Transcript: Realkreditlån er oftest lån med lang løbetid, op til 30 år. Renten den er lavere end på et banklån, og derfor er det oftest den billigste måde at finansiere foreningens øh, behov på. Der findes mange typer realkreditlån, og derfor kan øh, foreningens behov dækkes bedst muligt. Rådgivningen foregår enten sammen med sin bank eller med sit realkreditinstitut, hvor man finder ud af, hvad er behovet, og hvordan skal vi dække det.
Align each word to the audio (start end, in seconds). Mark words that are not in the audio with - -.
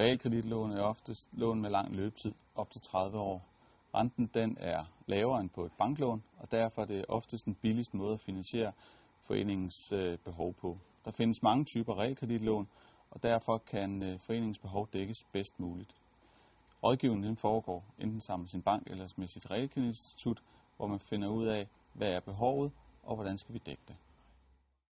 Realkreditlån 0.00 0.72
er 0.72 0.82
oftest 0.82 1.28
lån 1.32 1.60
med 1.60 1.70
lang 1.70 1.96
løbetid, 1.96 2.32
op 2.54 2.70
til 2.70 2.80
30 2.80 3.18
år. 3.18 3.46
Renten 3.94 4.30
den 4.34 4.56
er 4.60 4.84
lavere 5.06 5.40
end 5.40 5.50
på 5.50 5.64
et 5.64 5.72
banklån, 5.78 6.22
og 6.38 6.50
derfor 6.50 6.82
er 6.82 6.86
det 6.86 7.04
oftest 7.08 7.44
den 7.44 7.54
billigste 7.54 7.96
måde 7.96 8.14
at 8.14 8.20
finansiere 8.20 8.72
foreningens 9.20 9.92
øh, 9.92 10.18
behov 10.18 10.54
på. 10.54 10.78
Der 11.04 11.10
findes 11.10 11.42
mange 11.42 11.64
typer 11.64 11.98
realkreditlån, 11.98 12.68
og 13.10 13.22
derfor 13.22 13.58
kan 13.58 14.02
øh, 14.02 14.18
foreningens 14.20 14.58
behov 14.58 14.88
dækkes 14.92 15.26
bedst 15.32 15.60
muligt. 15.60 15.96
Rådgivningen 16.82 17.36
foregår 17.36 17.84
enten 17.98 18.20
sammen 18.20 18.42
med 18.44 18.48
sin 18.48 18.62
bank 18.62 18.86
eller 18.86 19.08
med 19.16 19.26
sit 19.26 19.50
realkreditinstitut, 19.50 20.42
hvor 20.76 20.86
man 20.86 21.00
finder 21.00 21.28
ud 21.28 21.46
af, 21.46 21.68
hvad 21.92 22.12
er 22.12 22.20
behovet, 22.20 22.72
og 23.02 23.14
hvordan 23.14 23.38
skal 23.38 23.54
vi 23.54 23.58
dække 23.58 23.82
det. 23.88 23.96